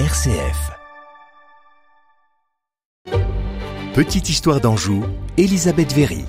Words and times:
RCF. 0.00 0.72
Petite 3.94 4.28
histoire 4.28 4.60
d'Anjou, 4.60 5.04
Elisabeth 5.36 5.92
Véry. 5.92 6.24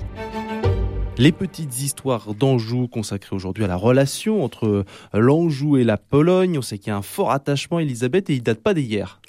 Les 1.17 1.31
petites 1.31 1.81
histoires 1.81 2.35
d'Anjou 2.35 2.87
consacrées 2.87 3.35
aujourd'hui 3.35 3.63
à 3.63 3.67
la 3.67 3.75
relation 3.75 4.43
entre 4.43 4.85
l'Anjou 5.13 5.77
et 5.77 5.83
la 5.83 5.97
Pologne. 5.97 6.59
On 6.59 6.61
sait 6.61 6.77
qu'il 6.77 6.89
y 6.89 6.91
a 6.91 6.95
un 6.95 7.01
fort 7.01 7.31
attachement, 7.31 7.79
Elisabeth, 7.79 8.29
et 8.29 8.33
il 8.33 8.43
date 8.43 8.61
pas 8.61 8.75
d'hier. 8.75 9.19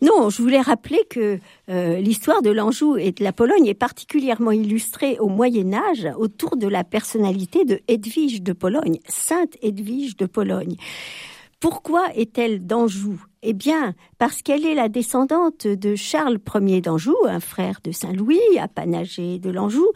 Non, 0.00 0.30
je 0.30 0.40
voulais 0.40 0.62
rappeler 0.62 1.02
que 1.10 1.38
euh, 1.68 2.00
l'histoire 2.00 2.40
de 2.40 2.48
l'Anjou 2.48 2.96
et 2.96 3.12
de 3.12 3.22
la 3.22 3.34
Pologne 3.34 3.66
est 3.66 3.74
particulièrement 3.74 4.52
illustrée 4.52 5.18
au 5.18 5.28
Moyen 5.28 5.74
Âge 5.74 6.08
autour 6.16 6.56
de 6.56 6.68
la 6.68 6.84
personnalité 6.84 7.66
de 7.66 7.80
Edwige 7.88 8.40
de 8.40 8.54
Pologne, 8.54 8.98
Sainte 9.08 9.58
Edwige 9.60 10.16
de 10.16 10.24
Pologne. 10.24 10.76
Pourquoi 11.64 12.08
est-elle 12.14 12.66
d'Anjou? 12.66 13.24
Eh 13.42 13.54
bien, 13.54 13.94
parce 14.18 14.42
qu'elle 14.42 14.66
est 14.66 14.74
la 14.74 14.90
descendante 14.90 15.66
de 15.66 15.94
Charles 15.94 16.38
Ier 16.56 16.82
d'Anjou, 16.82 17.16
un 17.26 17.40
frère 17.40 17.80
de 17.82 17.90
Saint-Louis, 17.90 18.58
apanagé 18.60 19.38
de 19.38 19.48
l'Anjou, 19.48 19.86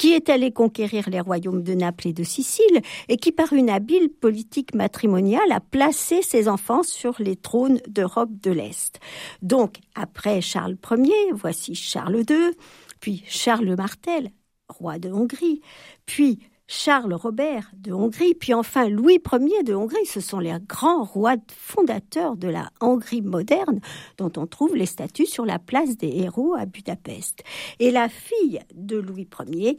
qui 0.00 0.14
est 0.14 0.28
allé 0.30 0.50
conquérir 0.50 1.08
les 1.08 1.20
royaumes 1.20 1.62
de 1.62 1.74
Naples 1.74 2.08
et 2.08 2.12
de 2.12 2.24
Sicile, 2.24 2.80
et 3.08 3.18
qui, 3.18 3.30
par 3.30 3.52
une 3.52 3.70
habile 3.70 4.08
politique 4.08 4.74
matrimoniale, 4.74 5.52
a 5.52 5.60
placé 5.60 6.22
ses 6.22 6.48
enfants 6.48 6.82
sur 6.82 7.14
les 7.20 7.36
trônes 7.36 7.78
d'Europe 7.86 8.32
de 8.42 8.50
l'Est. 8.50 8.98
Donc, 9.42 9.76
après 9.94 10.40
Charles 10.40 10.76
Ier, 10.90 11.30
voici 11.34 11.76
Charles 11.76 12.24
II, 12.28 12.50
puis 12.98 13.22
Charles 13.28 13.76
Martel, 13.76 14.32
roi 14.68 14.98
de 14.98 15.12
Hongrie, 15.12 15.60
puis 16.04 16.40
Charles 16.66 17.14
Robert 17.14 17.70
de 17.76 17.92
Hongrie, 17.92 18.34
puis 18.34 18.54
enfin 18.54 18.88
Louis 18.88 19.20
Ier 19.32 19.62
de 19.62 19.74
Hongrie. 19.74 20.06
Ce 20.06 20.20
sont 20.20 20.38
les 20.38 20.54
grands 20.66 21.04
rois 21.04 21.36
fondateurs 21.48 22.36
de 22.36 22.48
la 22.48 22.70
Hongrie 22.80 23.22
moderne 23.22 23.80
dont 24.18 24.32
on 24.36 24.46
trouve 24.46 24.74
les 24.74 24.86
statues 24.86 25.26
sur 25.26 25.44
la 25.44 25.58
place 25.58 25.96
des 25.96 26.08
héros 26.08 26.54
à 26.54 26.66
Budapest. 26.66 27.42
Et 27.78 27.90
la 27.90 28.08
fille 28.08 28.60
de 28.74 28.96
Louis 28.96 29.28
Ier, 29.48 29.78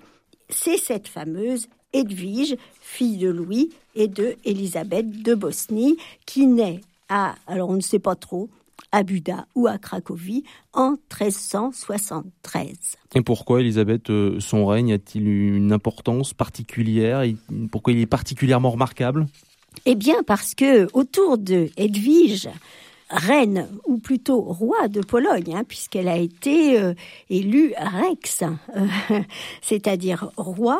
c'est 0.49 0.77
cette 0.77 1.07
fameuse 1.07 1.67
Edwige, 1.93 2.57
fille 2.81 3.17
de 3.17 3.29
Louis 3.29 3.69
et 3.95 4.07
de 4.07 4.35
Élisabeth 4.43 5.21
de 5.21 5.35
Bosnie, 5.35 5.97
qui 6.25 6.47
naît 6.47 6.81
à, 7.09 7.35
alors 7.47 7.69
on 7.69 7.75
ne 7.75 7.81
sait 7.81 7.99
pas 7.99 8.15
trop, 8.15 8.49
à 8.91 9.03
Buda 9.03 9.45
ou 9.55 9.67
à 9.67 9.77
Cracovie 9.77 10.43
en 10.71 10.91
1373. 10.91 12.97
Et 13.15 13.21
pourquoi, 13.21 13.61
Elisabeth, 13.61 14.09
euh, 14.09 14.39
son 14.39 14.65
règne 14.65 14.93
a-t-il 14.93 15.27
une 15.27 15.71
importance 15.71 16.33
particulière 16.33 17.23
Pourquoi 17.71 17.93
il 17.93 17.99
est 17.99 18.05
particulièrement 18.05 18.71
remarquable? 18.71 19.27
Eh 19.85 19.95
bien, 19.95 20.23
parce 20.25 20.55
que 20.55 20.87
autour 20.93 21.37
de 21.37 21.69
Edwige, 21.77 22.49
reine, 23.13 23.69
ou 23.85 23.97
plutôt 23.97 24.41
roi 24.41 24.87
de 24.87 25.01
Pologne, 25.01 25.55
hein, 25.55 25.63
puisqu'elle 25.67 26.07
a 26.07 26.17
été 26.17 26.79
euh, 26.79 26.93
élue 27.29 27.73
Rex, 27.77 28.43
euh, 28.43 29.19
c'est-à-dire 29.61 30.31
roi, 30.37 30.79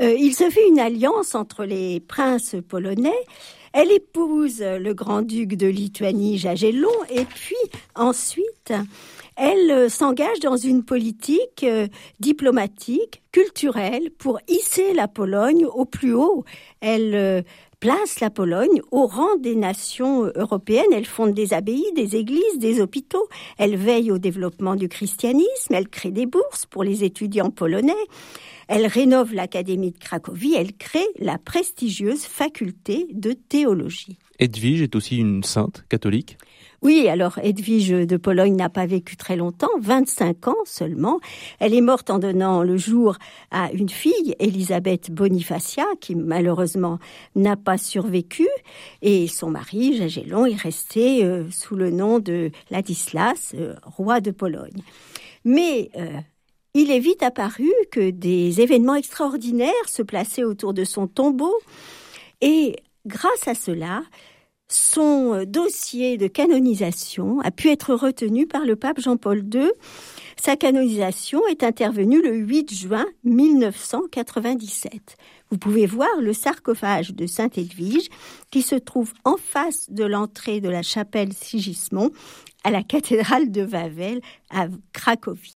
il 0.00 0.32
se 0.32 0.50
fait 0.50 0.66
une 0.68 0.80
alliance 0.80 1.34
entre 1.34 1.64
les 1.64 2.00
princes 2.00 2.56
polonais. 2.68 3.12
Elle 3.72 3.90
épouse 3.90 4.60
le 4.60 4.92
grand-duc 4.92 5.56
de 5.56 5.66
Lituanie 5.66 6.38
Jagellon 6.38 6.92
et 7.10 7.24
puis 7.24 7.56
ensuite 7.94 8.72
elle 9.36 9.70
euh, 9.70 9.88
s'engage 9.88 10.40
dans 10.40 10.56
une 10.56 10.84
politique 10.84 11.64
euh, 11.64 11.88
diplomatique, 12.20 13.22
culturelle, 13.32 14.10
pour 14.16 14.38
hisser 14.48 14.92
la 14.94 15.08
Pologne 15.08 15.66
au 15.66 15.84
plus 15.84 16.14
haut. 16.14 16.44
Elle 16.80 17.14
euh, 17.14 17.42
place 17.80 18.20
la 18.20 18.30
Pologne 18.30 18.80
au 18.92 19.06
rang 19.06 19.36
des 19.38 19.56
nations 19.56 20.30
européennes. 20.36 20.92
Elle 20.92 21.06
fonde 21.06 21.34
des 21.34 21.52
abbayes, 21.52 21.92
des 21.96 22.16
églises, 22.16 22.58
des 22.58 22.80
hôpitaux. 22.80 23.28
Elle 23.58 23.76
veille 23.76 24.12
au 24.12 24.18
développement 24.18 24.76
du 24.76 24.88
christianisme. 24.88 25.74
Elle 25.74 25.88
crée 25.88 26.12
des 26.12 26.26
bourses 26.26 26.66
pour 26.66 26.84
les 26.84 27.02
étudiants 27.02 27.50
polonais. 27.50 27.92
Elle 28.68 28.86
rénove 28.86 29.34
l'Académie 29.34 29.92
de 29.92 29.98
Cracovie, 29.98 30.54
elle 30.54 30.74
crée 30.74 31.06
la 31.18 31.38
prestigieuse 31.38 32.24
faculté 32.24 33.06
de 33.12 33.32
théologie. 33.32 34.18
Edwige 34.38 34.82
est 34.82 34.96
aussi 34.96 35.18
une 35.18 35.42
sainte 35.42 35.84
catholique 35.88 36.36
oui, 36.84 37.08
alors 37.08 37.38
Edwige 37.42 37.88
de 38.06 38.16
Pologne 38.18 38.56
n'a 38.56 38.68
pas 38.68 38.84
vécu 38.84 39.16
très 39.16 39.36
longtemps, 39.36 39.70
25 39.80 40.48
ans 40.48 40.64
seulement. 40.66 41.18
Elle 41.58 41.72
est 41.72 41.80
morte 41.80 42.10
en 42.10 42.18
donnant 42.18 42.62
le 42.62 42.76
jour 42.76 43.16
à 43.50 43.72
une 43.72 43.88
fille, 43.88 44.36
Elisabeth 44.38 45.10
Bonifacia, 45.10 45.86
qui 46.02 46.14
malheureusement 46.14 46.98
n'a 47.36 47.56
pas 47.56 47.78
survécu. 47.78 48.46
Et 49.00 49.28
son 49.28 49.48
mari, 49.48 49.96
Jagellon, 49.96 50.44
est 50.44 50.60
resté 50.60 51.24
euh, 51.24 51.50
sous 51.50 51.74
le 51.74 51.90
nom 51.90 52.18
de 52.18 52.50
Ladislas, 52.70 53.54
euh, 53.54 53.76
roi 53.84 54.20
de 54.20 54.30
Pologne. 54.30 54.82
Mais 55.46 55.90
euh, 55.96 56.10
il 56.74 56.90
est 56.90 56.98
vite 56.98 57.22
apparu 57.22 57.70
que 57.92 58.10
des 58.10 58.60
événements 58.60 58.96
extraordinaires 58.96 59.72
se 59.86 60.02
plaçaient 60.02 60.42
autour 60.42 60.74
de 60.74 60.84
son 60.84 61.06
tombeau 61.06 61.54
et 62.40 62.76
grâce 63.06 63.46
à 63.46 63.54
cela, 63.54 64.02
son 64.68 65.44
dossier 65.46 66.16
de 66.16 66.26
canonisation 66.26 67.38
a 67.40 67.52
pu 67.52 67.68
être 67.68 67.94
retenu 67.94 68.46
par 68.48 68.64
le 68.64 68.74
pape 68.74 68.98
Jean-Paul 68.98 69.44
II. 69.54 69.70
Sa 70.36 70.56
canonisation 70.56 71.46
est 71.46 71.62
intervenue 71.62 72.20
le 72.20 72.34
8 72.34 72.74
juin 72.74 73.06
1997. 73.22 75.16
Vous 75.50 75.58
pouvez 75.58 75.86
voir 75.86 76.10
le 76.20 76.32
sarcophage 76.32 77.14
de 77.14 77.26
Sainte 77.26 77.56
Edwige 77.56 78.08
qui 78.50 78.62
se 78.62 78.74
trouve 78.74 79.12
en 79.24 79.36
face 79.36 79.90
de 79.90 80.04
l'entrée 80.04 80.60
de 80.60 80.70
la 80.70 80.82
chapelle 80.82 81.32
Sigismond 81.32 82.10
à 82.64 82.70
la 82.70 82.82
cathédrale 82.82 83.52
de 83.52 83.64
Wawel 83.64 84.20
à 84.50 84.66
Cracovie. 84.92 85.52